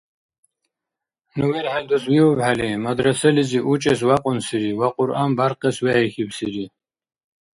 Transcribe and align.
Ну 1.37 1.45
верхӏел 1.53 1.85
дус 1.89 2.03
виубхӏели 2.11 2.69
мадрасализи 2.85 3.59
учӏес 3.71 3.99
вякьунсири 4.07 4.71
ва 4.79 4.87
Кьуръан 4.95 5.31
бяркъес 5.37 5.77
вехӏихьибсири. 5.85 6.65